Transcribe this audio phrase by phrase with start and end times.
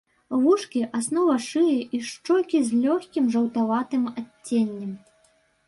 [0.43, 4.91] Вушкі, аснова шыі і шчокі з лёгкім жаўтаватым адценнем.